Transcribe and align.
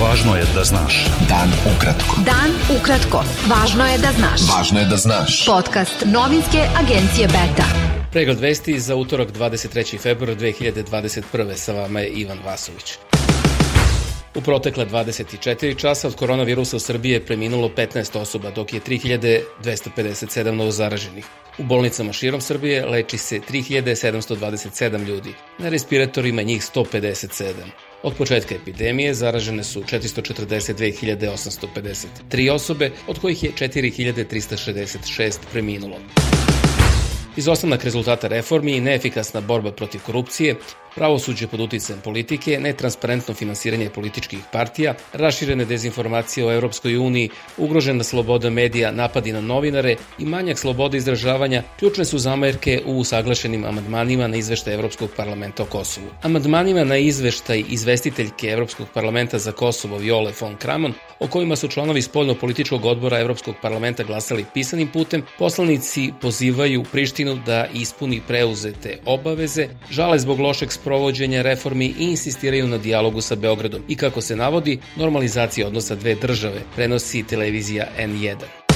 Važno 0.00 0.32
je 0.36 0.44
da 0.54 0.62
znaš. 0.64 0.94
Dan 1.28 1.50
ukratko. 1.68 2.22
Dan 2.24 2.54
ukratko. 2.72 3.20
Važno 3.50 3.84
je 3.84 3.98
da 3.98 4.12
znaš. 4.16 4.46
Važno 4.48 4.80
je 4.80 4.86
da 4.88 4.96
znaš. 4.96 5.44
Podcast 5.46 6.06
novinske 6.06 6.64
agencije 6.80 7.28
Beta. 7.28 7.66
Pregled 8.12 8.40
vesti 8.40 8.80
za 8.80 8.96
utorak 8.96 9.28
23. 9.32 10.00
februar 10.00 10.36
2021. 10.38 11.54
Sa 11.54 11.72
vama 11.72 12.00
je 12.00 12.08
Ivan 12.24 12.38
Vasović. 12.44 12.96
U 14.34 14.40
protekle 14.40 14.86
24 14.86 15.78
časa 15.78 16.08
od 16.08 16.14
koronavirusa 16.14 16.76
u 16.76 16.80
Srbiji 16.80 17.12
je 17.12 17.26
preminulo 17.26 17.68
15 17.68 18.18
osoba, 18.18 18.50
dok 18.50 18.72
je 18.72 18.80
3257 18.80 20.50
novo 20.50 20.70
zaraženih. 20.70 21.26
U 21.58 21.62
bolnicama 21.62 22.12
širom 22.12 22.40
Srbije 22.40 22.86
leči 22.86 23.18
se 23.18 23.40
3727 23.40 25.06
ljudi, 25.06 25.34
na 25.58 25.68
respiratorima 25.68 26.42
njih 26.42 26.62
157. 26.74 27.52
Od 28.02 28.14
početka 28.14 28.54
epidemije 28.54 29.14
zaražene 29.14 29.64
su 29.64 29.82
442.853 29.82 32.50
osobe, 32.50 32.90
od 33.06 33.18
kojih 33.18 33.44
je 33.44 33.52
4.366 33.52 35.38
preminulo. 35.52 35.96
Izostanak 37.36 37.84
rezultata 37.84 38.28
reformi 38.28 38.76
i 38.76 38.80
neefikasna 38.80 39.40
borba 39.40 39.72
protiv 39.72 40.00
korupcije, 40.06 40.56
pravosuđe 40.94 41.46
pod 41.46 41.60
uticajem 41.60 42.00
politike, 42.00 42.58
netransparentno 42.60 43.34
finansiranje 43.34 43.90
političkih 43.90 44.38
partija, 44.52 44.94
raširene 45.12 45.64
dezinformacije 45.64 46.46
o 46.46 46.52
Europskoj 46.52 46.96
uniji, 46.96 47.30
ugrožena 47.56 48.04
sloboda 48.04 48.50
medija, 48.50 48.92
napadi 48.92 49.32
na 49.32 49.40
novinare 49.40 49.96
i 50.18 50.24
manjak 50.24 50.58
slobode 50.58 50.98
izražavanja 50.98 51.62
ključne 51.78 52.04
su 52.04 52.18
zamerke 52.18 52.82
u 52.86 52.98
usaglašenim 52.98 53.64
amandmanima 53.64 54.26
na 54.26 54.36
izveštaj 54.36 54.74
Evropskog 54.74 55.10
parlamenta 55.16 55.62
o 55.62 55.66
Kosovu. 55.66 56.06
Amandmanima 56.22 56.84
na 56.84 56.96
izveštaj 56.96 57.64
izvestiteljke 57.68 58.46
Evropskog 58.48 58.86
parlamenta 58.94 59.38
za 59.38 59.52
Kosovo 59.52 59.98
Viole 59.98 60.32
von 60.40 60.56
Kramon, 60.56 60.94
o 61.20 61.26
kojima 61.26 61.56
su 61.56 61.68
članovi 61.68 62.02
spoljno-političkog 62.02 62.84
odbora 62.84 63.20
Evropskog 63.20 63.54
parlamenta 63.62 64.04
glasali 64.04 64.44
pisanim 64.54 64.88
putem, 64.88 65.22
poslanici 65.38 66.12
pozivaju 66.20 66.84
Prištinu 66.92 67.38
da 67.46 67.66
ispuni 67.74 68.20
preuzete 68.28 68.98
obaveze, 69.06 69.68
žale 69.90 70.18
zbog 70.18 70.40
lošeg 70.40 70.72
sprovođenja 70.80 71.42
reformi 71.42 71.94
i 71.98 72.04
insistiraju 72.04 72.66
na 72.66 72.78
dijalogu 72.78 73.20
sa 73.20 73.34
Beogradom 73.34 73.82
i 73.88 73.96
kako 73.96 74.20
se 74.20 74.36
navodi, 74.36 74.78
normalizacija 74.96 75.66
odnosa 75.66 75.94
dve 75.94 76.14
države, 76.14 76.60
prenosi 76.76 77.22
televizija 77.22 77.88
N1. 77.98 78.69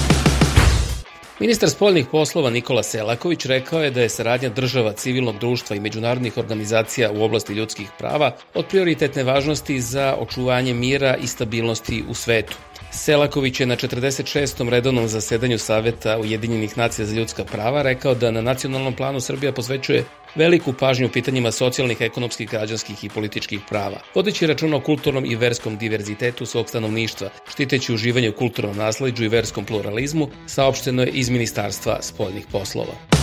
Ministar 1.39 1.69
spoljnih 1.69 2.05
poslova 2.11 2.49
Nikola 2.49 2.83
Selaković 2.83 3.45
rekao 3.45 3.83
je 3.83 3.91
da 3.91 4.01
je 4.01 4.09
saradnja 4.09 4.49
država, 4.49 4.93
civilnog 4.93 5.39
društva 5.39 5.75
i 5.75 5.79
međunarodnih 5.79 6.37
organizacija 6.37 7.11
u 7.11 7.23
oblasti 7.23 7.53
ljudskih 7.53 7.89
prava 7.97 8.31
od 8.53 8.65
prioritetne 8.67 9.23
važnosti 9.23 9.81
za 9.81 10.15
očuvanje 10.19 10.73
mira 10.73 11.15
i 11.15 11.27
stabilnosti 11.27 12.03
u 12.09 12.13
svetu. 12.13 12.57
Selaković 12.91 13.59
je 13.59 13.65
na 13.65 13.75
46. 13.75 14.69
redovnom 14.69 15.07
zasedanju 15.07 15.57
Saveta 15.57 16.19
Ujedinjenih 16.19 16.77
nacija 16.77 17.05
za 17.05 17.15
ljudska 17.15 17.43
prava 17.43 17.81
rekao 17.81 18.15
da 18.15 18.31
na 18.31 18.41
nacionalnom 18.41 18.93
planu 18.93 19.19
Srbija 19.19 19.51
posvećuje 19.51 20.05
veliku 20.35 20.73
pažnju 20.73 21.09
pitanjima 21.09 21.51
socijalnih, 21.51 22.01
ekonomskih, 22.01 22.49
građanskih 22.49 23.03
i 23.03 23.09
političkih 23.09 23.59
prava, 23.69 23.97
vodeći 24.15 24.47
računa 24.47 24.77
o 24.77 24.79
kulturnom 24.79 25.25
i 25.25 25.35
verskom 25.35 25.77
diverzitetu 25.77 26.45
svog 26.45 26.69
stanovništva, 26.69 27.29
štiteći 27.49 27.93
uživanje 27.93 28.29
u 28.29 28.33
kulturnom 28.33 28.77
nasledđu 28.77 29.23
i 29.23 29.27
verskom 29.27 29.65
pluralizmu, 29.65 30.29
saopšteno 30.47 31.01
je 31.01 31.09
iz 31.09 31.24
Ministarstva 31.29 32.01
spoljnih 32.01 32.45
poslova. 32.51 33.14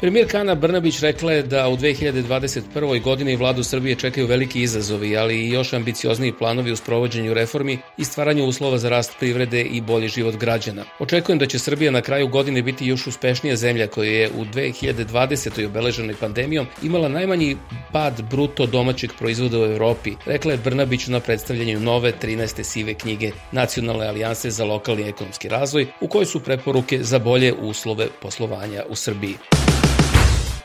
Premijer 0.00 0.30
Kana 0.30 0.54
Brnabić 0.54 1.00
rekla 1.00 1.32
je 1.32 1.42
da 1.42 1.68
u 1.68 1.76
2021. 1.76 3.02
godini 3.02 3.36
vladu 3.36 3.62
Srbije 3.64 3.94
čekaju 3.94 4.26
veliki 4.26 4.62
izazovi, 4.62 5.16
ali 5.16 5.36
i 5.36 5.50
još 5.50 5.72
ambiciozniji 5.72 6.32
planovi 6.32 6.72
u 6.72 6.76
sprovođenju 6.76 7.34
reformi 7.34 7.78
i 7.96 8.04
stvaranju 8.04 8.44
uslova 8.44 8.78
za 8.78 8.88
rast 8.88 9.12
privrede 9.18 9.62
i 9.62 9.80
bolji 9.80 10.08
život 10.08 10.36
građana. 10.36 10.84
Očekujem 10.98 11.38
da 11.38 11.46
će 11.46 11.58
Srbija 11.58 11.90
na 11.90 12.00
kraju 12.00 12.28
godine 12.28 12.62
biti 12.62 12.86
još 12.86 13.06
uspešnija 13.06 13.56
zemlja 13.56 13.86
koja 13.86 14.10
je 14.10 14.30
u 14.30 14.44
2020. 14.44 15.66
obeleženoj 15.66 16.14
pandemijom 16.20 16.66
imala 16.82 17.08
najmanji 17.08 17.56
pad 17.92 18.22
bruto 18.30 18.66
domaćeg 18.66 19.10
proizvoda 19.18 19.58
u 19.58 19.64
Evropi, 19.64 20.12
rekla 20.26 20.52
je 20.52 20.58
Brnabić 20.58 21.06
na 21.06 21.20
predstavljanju 21.20 21.80
nove 21.80 22.12
13. 22.22 22.62
sive 22.62 22.94
knjige 22.94 23.30
Nacionalne 23.52 24.06
alijanse 24.06 24.50
za 24.50 24.64
lokalni 24.64 25.08
ekonomski 25.08 25.48
razvoj, 25.48 25.86
u 26.00 26.08
kojoj 26.08 26.26
su 26.26 26.40
preporuke 26.40 26.98
za 27.02 27.18
bolje 27.18 27.52
uslove 27.52 28.06
poslovanja 28.22 28.82
u 28.88 28.94
Srbiji. 28.94 29.34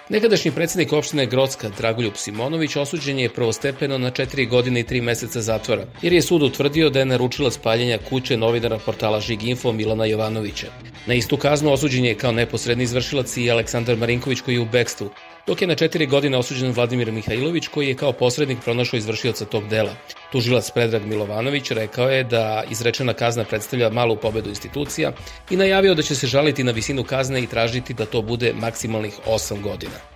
Nekadašnji 0.09 0.51
predsednik 0.51 0.93
opštine 0.93 1.25
Grocka 1.25 1.69
Dragoljub 1.69 2.13
Simonović 2.15 2.75
osuđen 2.75 3.19
je 3.19 3.29
prvostepeno 3.29 3.97
na 3.97 4.11
4 4.11 4.49
godine 4.49 4.79
i 4.79 4.83
3 4.83 5.01
meseca 5.01 5.41
zatvora, 5.41 5.85
jer 6.01 6.13
je 6.13 6.21
sud 6.21 6.43
utvrdio 6.43 6.89
da 6.89 6.99
je 6.99 7.05
naručila 7.05 7.51
spaljenja 7.51 7.97
kuće 8.09 8.37
novinara 8.37 8.79
portala 8.85 9.19
Žiginfo 9.19 9.71
Milana 9.71 10.05
Jovanovića. 10.05 10.67
Na 11.05 11.13
istu 11.13 11.37
kaznu 11.37 11.71
osuđen 11.71 12.05
je 12.05 12.15
kao 12.15 12.31
neposredni 12.31 12.83
izvršilac 12.83 13.37
i 13.37 13.51
Aleksandar 13.51 13.97
Marinković 13.97 14.41
koji 14.41 14.55
je 14.55 14.61
u 14.61 14.65
bekstvu, 14.65 15.09
dok 15.47 15.61
je 15.61 15.67
na 15.67 15.75
4 15.75 16.09
godine 16.09 16.37
osuđen 16.37 16.71
Vladimir 16.71 17.11
Mihajlović 17.11 17.67
koji 17.67 17.87
je 17.87 17.95
kao 17.95 18.13
posrednik 18.13 18.57
pronašao 18.63 18.97
izvršioca 18.97 19.45
tog 19.45 19.67
dela. 19.67 19.95
Tužilac 20.31 20.71
Predrag 20.71 21.05
Milovanović 21.05 21.71
rekao 21.71 22.09
je 22.09 22.23
da 22.23 22.63
izrečena 22.69 23.13
kazna 23.13 23.43
predstavlja 23.43 23.89
malu 23.89 24.15
pobedu 24.15 24.49
institucija 24.49 25.11
i 25.49 25.57
najavio 25.57 25.95
da 25.95 26.01
će 26.01 26.15
se 26.15 26.27
žaliti 26.27 26.63
na 26.63 26.71
visinu 26.71 27.03
kazne 27.03 27.43
i 27.43 27.47
tražiti 27.47 27.93
da 27.93 28.05
to 28.05 28.21
bude 28.21 28.53
maksimalnih 28.53 29.13
8 29.27 29.61
godina. 29.61 30.12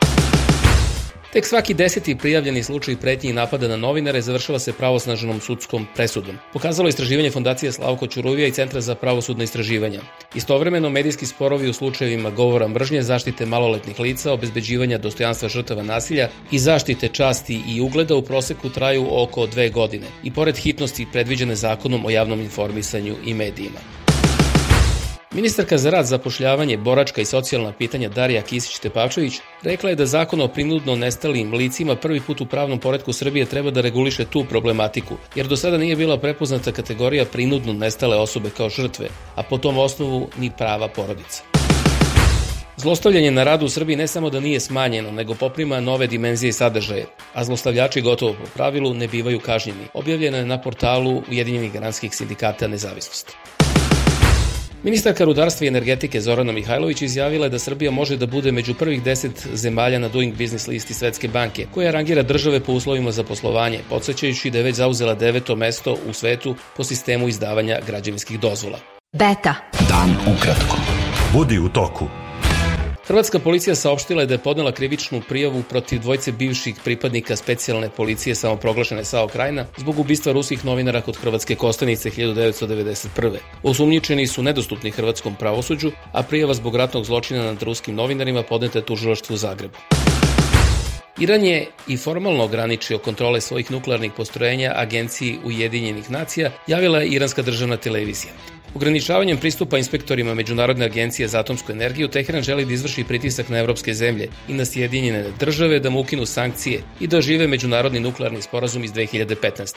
Tek 1.33 1.45
svaki 1.45 1.73
deseti 1.73 2.15
prijavljeni 2.15 2.63
slučaj 2.63 2.95
pretnji 2.95 3.29
i 3.29 3.33
napada 3.33 3.67
na 3.67 3.75
novinare 3.75 4.21
završava 4.21 4.59
se 4.59 4.73
pravosnaženom 4.73 5.39
sudskom 5.41 5.87
presudom. 5.95 6.37
Pokazalo 6.53 6.89
istraživanje 6.89 7.31
Fondacije 7.31 7.71
Slavko 7.71 8.07
Ćuruvija 8.07 8.47
i 8.47 8.51
Centra 8.51 8.81
za 8.81 8.95
pravosudne 8.95 9.43
istraživanja. 9.43 10.01
Istovremeno, 10.35 10.89
medijski 10.89 11.25
sporovi 11.25 11.69
u 11.69 11.73
slučajevima 11.73 12.29
govora 12.29 12.67
mržnje, 12.67 13.01
zaštite 13.01 13.45
maloletnih 13.45 13.99
lica, 13.99 14.33
obezbeđivanja 14.33 14.97
dostojanstva 14.97 15.49
žrtava 15.49 15.83
nasilja 15.83 16.29
i 16.51 16.59
zaštite 16.59 17.07
časti 17.07 17.61
i 17.67 17.81
ugleda 17.81 18.15
u 18.15 18.21
proseku 18.21 18.69
traju 18.69 19.07
oko 19.11 19.47
dve 19.47 19.69
godine 19.69 20.07
i 20.23 20.33
pored 20.33 20.57
hitnosti 20.57 21.07
predviđene 21.11 21.55
zakonom 21.55 22.05
o 22.05 22.09
javnom 22.09 22.41
informisanju 22.41 23.15
i 23.25 23.33
medijima. 23.33 24.06
Ministarka 25.37 25.77
za 25.77 25.89
rad, 25.89 26.05
zapošljavanje, 26.05 26.77
boračka 26.77 27.21
i 27.21 27.25
socijalna 27.25 27.71
pitanja 27.71 28.09
Darija 28.09 28.41
Kisić-Tepavčević 28.41 29.39
rekla 29.63 29.89
je 29.89 29.95
da 29.95 30.05
zakon 30.05 30.41
o 30.41 30.47
prinudno 30.47 30.95
nestalim 30.95 31.53
licima 31.53 31.95
prvi 31.95 32.21
put 32.21 32.41
u 32.41 32.45
pravnom 32.45 32.79
poredku 32.79 33.13
Srbije 33.13 33.45
treba 33.45 33.71
da 33.71 33.81
reguliše 33.81 34.25
tu 34.25 34.45
problematiku, 34.49 35.17
jer 35.35 35.47
do 35.47 35.55
sada 35.55 35.77
nije 35.77 35.95
bila 35.95 36.17
prepoznata 36.17 36.71
kategorija 36.71 37.25
prinudno 37.25 37.73
nestale 37.73 38.17
osobe 38.17 38.49
kao 38.57 38.69
žrtve, 38.69 39.09
a 39.35 39.43
po 39.43 39.57
tom 39.57 39.77
osnovu 39.77 40.29
ni 40.37 40.51
prava 40.57 40.87
porodica. 40.87 41.43
Zlostavljanje 42.77 43.31
na 43.31 43.43
radu 43.43 43.65
u 43.65 43.69
Srbiji 43.69 43.95
ne 43.95 44.07
samo 44.07 44.29
da 44.29 44.39
nije 44.39 44.59
smanjeno, 44.59 45.11
nego 45.11 45.33
poprima 45.33 45.79
nove 45.79 46.07
dimenzije 46.07 46.49
i 46.49 46.53
sadržaje, 46.53 47.05
a 47.33 47.43
zlostavljači 47.43 48.01
gotovo 48.01 48.33
po 48.33 48.49
pravilu 48.53 48.93
ne 48.93 49.07
bivaju 49.07 49.39
kažnjeni. 49.39 49.85
Objavljeno 49.93 50.37
je 50.37 50.45
na 50.45 50.61
portalu 50.61 51.21
Ujedinjenih 51.29 51.73
granskih 51.73 52.15
sindikata 52.15 52.67
nezavisnosti. 52.67 53.56
Ministarka 54.87 55.25
rudarstva 55.25 55.65
i 55.65 55.67
energetike 55.67 56.21
Zorana 56.21 56.51
Mihajlović 56.51 57.01
izjavila 57.01 57.45
je 57.45 57.49
da 57.49 57.59
Srbija 57.59 57.91
može 57.91 58.17
da 58.17 58.25
bude 58.25 58.51
među 58.51 58.73
prvih 58.73 59.03
deset 59.03 59.47
zemalja 59.53 59.99
na 59.99 60.07
Doing 60.07 60.31
Business 60.31 60.67
listi 60.67 60.93
Svetske 60.93 61.27
banke, 61.27 61.65
koja 61.73 61.91
rangira 61.91 62.23
države 62.23 62.59
po 62.59 62.71
uslovima 62.73 63.11
za 63.11 63.23
poslovanje, 63.23 63.79
podsjećajući 63.89 64.49
da 64.49 64.57
je 64.57 64.63
već 64.63 64.75
zauzela 64.75 65.13
deveto 65.13 65.55
mesto 65.55 65.97
u 66.09 66.13
svetu 66.13 66.55
po 66.77 66.83
sistemu 66.83 67.27
izdavanja 67.27 67.79
građevinskih 67.87 68.39
dozvola. 68.39 68.79
Beta. 69.13 69.55
Dan 69.89 70.35
ukratko. 70.35 70.77
Budi 71.33 71.59
u 71.59 71.69
toku. 71.69 72.26
Hrvatska 73.07 73.39
policija 73.39 73.75
saopštila 73.75 74.21
je 74.21 74.27
da 74.27 74.33
je 74.33 74.37
podnela 74.37 74.71
krivičnu 74.71 75.21
prijavu 75.29 75.63
protiv 75.69 75.99
dvojce 75.99 76.31
bivših 76.31 76.75
pripadnika 76.83 77.35
specijalne 77.35 77.89
policije 77.89 78.35
samoproglašene 78.35 79.05
Sao 79.05 79.27
Krajina 79.27 79.65
zbog 79.77 79.99
ubistva 79.99 80.33
ruskih 80.33 80.65
novinara 80.65 81.01
kod 81.01 81.17
Hrvatske 81.17 81.55
Kostanice 81.55 82.09
1991. 82.09 83.37
Osumnjičeni 83.63 84.27
su 84.27 84.43
nedostupni 84.43 84.91
hrvatskom 84.91 85.35
pravosuđu, 85.35 85.91
a 86.11 86.23
prijava 86.23 86.53
zbog 86.53 86.75
ratnog 86.75 87.05
zločina 87.05 87.43
nad 87.43 87.63
ruskim 87.63 87.95
novinarima 87.95 88.43
podneta 88.43 88.79
je 88.79 88.85
tužilaštvu 88.85 89.33
u 89.33 89.37
Zagrebu. 89.37 89.77
Iran 91.19 91.43
je 91.43 91.67
i 91.87 91.97
formalno 91.97 92.43
ograničio 92.43 92.97
kontrole 92.97 93.41
svojih 93.41 93.71
nuklearnih 93.71 94.11
postrojenja 94.17 94.73
agenciji 94.75 95.39
Ujedinjenih 95.45 96.11
nacija, 96.11 96.51
javila 96.67 96.99
je 96.99 97.07
iranska 97.07 97.41
državna 97.41 97.77
televizija. 97.77 98.33
Ograničavanjem 98.77 99.37
pristupa 99.37 99.77
inspektorima 99.77 100.33
Međunarodne 100.33 100.85
agencije 100.85 101.27
za 101.27 101.39
atomsku 101.39 101.71
energiju, 101.71 102.07
Teheran 102.07 102.43
želi 102.43 102.65
da 102.65 102.73
izvrši 102.73 103.03
pritisak 103.03 103.49
na 103.49 103.57
evropske 103.57 103.93
zemlje 103.93 104.27
i 104.47 104.53
na 104.53 104.65
Sjedinjene 104.65 105.23
države 105.39 105.79
da 105.79 105.89
mu 105.89 105.99
ukinu 105.99 106.25
sankcije 106.25 106.81
i 106.99 107.07
da 107.07 107.17
ožive 107.17 107.47
Međunarodni 107.47 107.99
nuklearni 107.99 108.41
sporazum 108.41 108.83
iz 108.83 108.91
2015. 108.93 109.75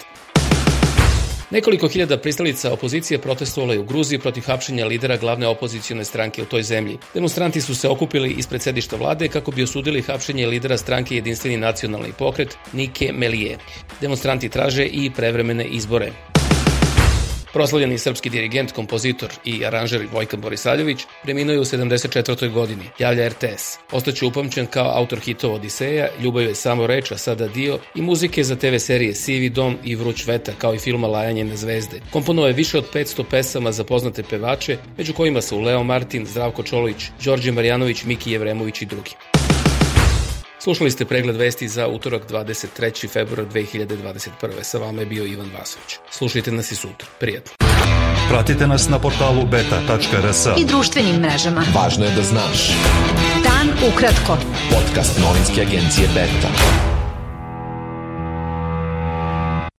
Nekoliko 1.51 1.89
hiljada 1.89 2.19
pristalica 2.19 2.73
opozicije 2.73 3.19
protestovalo 3.19 3.73
je 3.73 3.79
u 3.79 3.85
Gruziji 3.85 4.19
protiv 4.19 4.43
hapšenja 4.47 4.87
lidera 4.87 5.17
glavne 5.17 5.47
opozicione 5.47 6.05
stranke 6.05 6.43
u 6.43 6.47
toj 6.47 6.63
zemlji. 6.63 6.99
Demonstranti 7.15 7.61
su 7.61 7.75
se 7.75 7.89
okupili 7.89 8.31
ispred 8.31 8.63
sedišta 8.63 8.97
vlade 8.97 9.29
kako 9.29 9.51
bi 9.51 9.63
osudili 9.63 10.03
hapšenje 10.03 10.47
lidera 10.47 10.77
stranke 10.79 11.15
Jedinstveni 11.15 11.57
nacionalni 11.57 12.13
pokret 12.19 12.57
Nike 12.73 13.13
Melije. 13.13 13.59
Demonstranti 14.01 14.49
traže 14.49 14.85
i 14.87 15.11
prevremene 15.17 15.65
izbore. 15.65 16.13
Proslavljeni 17.53 17.99
srpski 17.99 18.31
dirigent, 18.31 18.73
kompozitor 18.73 19.31
i 19.45 19.65
aranžer 19.65 20.07
Vojkan 20.13 20.41
Borisaljević 20.41 20.99
preminuo 21.23 21.53
je 21.53 21.61
u 21.61 21.65
74. 21.65 22.53
godini, 22.53 22.85
javlja 22.99 23.29
RTS. 23.29 23.79
Ostaće 23.93 24.27
upamćen 24.27 24.67
kao 24.67 24.93
autor 24.95 25.21
hitova 25.21 25.55
Odiseja, 25.55 26.09
Ljubav 26.23 26.43
je 26.43 26.55
samo 26.55 26.87
reč, 26.87 27.13
a 27.13 27.19
sada 27.19 27.49
dio 27.49 27.79
i 27.95 28.03
muzike 28.03 28.45
za 28.45 28.57
TV 28.57 28.77
serije 28.79 29.15
Sivi 29.15 29.49
dom 29.49 29.79
i 29.85 29.97
Vruć 29.97 30.27
vetar, 30.27 30.55
kao 30.59 30.75
i 30.75 30.79
filma 30.79 31.07
Lajanje 31.07 31.45
na 31.45 31.57
zvezde. 31.57 32.01
Komponovao 32.11 32.49
je 32.49 32.55
više 32.55 32.79
od 32.79 32.93
500 32.95 33.25
pesama 33.31 33.73
za 33.73 33.85
poznate 33.85 34.23
pevače, 34.23 34.77
među 34.99 35.13
kojima 35.13 35.41
su 35.41 35.61
Leo 35.61 35.83
Martin, 35.83 36.27
Zdravko 36.27 36.63
Čolović, 36.63 37.05
Đorđe 37.25 37.53
Marjanović, 37.53 38.05
Miki 38.05 38.33
Jevremović 38.33 38.83
i 38.83 38.87
drugi. 38.87 39.40
Slušali 40.63 40.91
ste 40.91 41.05
pregled 41.05 41.37
vesti 41.37 41.69
za 41.69 41.89
utorak 41.89 42.23
23. 42.31 43.09
februar 43.09 43.49
2021. 43.49 44.63
Sa 44.63 44.79
vama 44.79 45.01
je 45.01 45.07
bio 45.07 45.25
Ivan 45.25 45.51
Vasović. 45.59 45.99
Slušajte 46.11 46.53
nas 46.53 46.73
i 46.73 46.77
sutra. 46.77 47.09
Prijetno. 47.21 47.53
Pratite 48.29 48.67
nas 48.67 48.89
na 48.89 48.99
portalu 48.99 49.47
beta.rs. 49.47 50.47
I 50.59 50.65
društvenim 50.65 51.17
mrežama. 51.17 51.65
Važno 51.75 52.05
je 52.05 52.11
da 52.11 52.23
znaš. 52.23 52.69
Dan 53.43 53.93
ukratko. 53.93 54.37
Podcast 54.71 55.21
novinske 55.21 55.61
agencije 55.61 56.09
Beta. 56.15 57.00